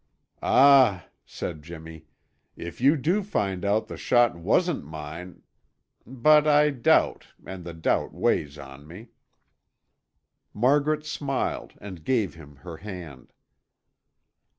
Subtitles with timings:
[0.41, 2.05] "Ah," said Jimmy,
[2.55, 5.43] "if you do find out the shot wasn't mine
[6.07, 9.09] But I doubt and the doubt weighs on me."
[10.55, 13.31] Margaret smiled and gave him her hand.